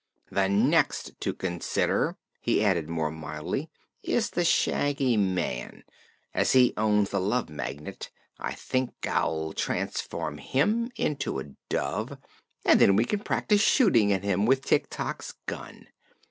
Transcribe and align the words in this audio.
The 0.31 0.49
next 0.49 1.11
to 1.19 1.31
consider," 1.31 2.17
he 2.39 2.65
added 2.65 2.89
more 2.89 3.11
mildly, 3.11 3.69
"is 4.01 4.31
the 4.31 4.43
Shaggy 4.43 5.15
Man. 5.15 5.83
As 6.33 6.53
he 6.53 6.73
owns 6.75 7.11
the 7.11 7.19
Love 7.21 7.51
Magnet, 7.51 8.09
I 8.39 8.55
think 8.55 8.95
I'll 9.05 9.53
transform 9.53 10.39
him 10.39 10.89
into 10.95 11.37
a 11.39 11.51
dove, 11.69 12.17
and 12.65 12.81
then 12.81 12.95
we 12.95 13.05
can 13.05 13.19
practice 13.19 13.61
shooting 13.61 14.11
at 14.11 14.23
him 14.23 14.47
with 14.47 14.65
Tik 14.65 14.89
Tok's 14.89 15.35
gun. 15.45 15.85